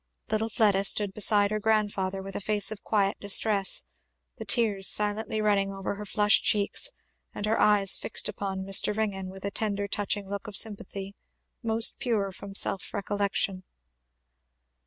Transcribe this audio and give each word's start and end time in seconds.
Little 0.31 0.49
Fleda 0.49 0.83
stood 0.83 1.13
beside 1.13 1.51
her 1.51 1.59
grandfather 1.59 2.23
with 2.23 2.35
a 2.35 2.41
face 2.41 2.71
of 2.71 2.81
quiet 2.83 3.19
distress; 3.19 3.85
the 4.37 4.45
tears 4.45 4.87
silently 4.89 5.41
running 5.41 5.71
over 5.71 5.93
her 5.93 6.05
flushed 6.07 6.43
cheeks, 6.43 6.89
and 7.35 7.45
her 7.45 7.59
eyes 7.61 7.99
fixed 7.99 8.27
upon 8.27 8.63
Mr. 8.63 8.97
Ringgan 8.97 9.29
with 9.29 9.45
a 9.45 9.51
tender 9.51 9.87
touching 9.87 10.27
look 10.27 10.47
of 10.47 10.55
sympathy, 10.57 11.13
most 11.61 11.99
pure 11.99 12.31
from 12.31 12.55
self 12.55 12.95
recollection. 12.95 13.63